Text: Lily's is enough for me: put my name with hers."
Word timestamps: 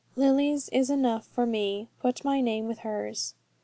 Lily's 0.15 0.67
is 0.69 0.89
enough 0.89 1.27
for 1.27 1.45
me: 1.45 1.87
put 1.99 2.25
my 2.25 2.41
name 2.41 2.65
with 2.67 2.79
hers." 2.79 3.35